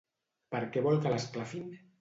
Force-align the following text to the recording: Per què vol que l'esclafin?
Per 0.55 0.61
què 0.77 0.85
vol 0.87 0.99
que 1.05 1.15
l'esclafin? 1.17 1.73